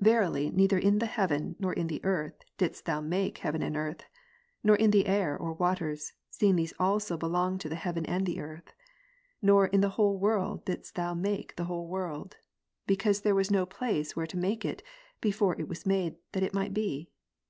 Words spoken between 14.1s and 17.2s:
where to make it, before it was made, that it might be.